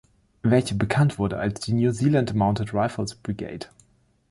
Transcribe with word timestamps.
Welche 0.41 0.73
bekannt 0.73 1.19
wurde 1.19 1.37
als 1.37 1.59
die 1.59 1.73
New 1.73 1.91
Zealand 1.91 2.33
Mounted 2.33 2.73
Rifles 2.73 3.13
Brigade. 3.13 3.67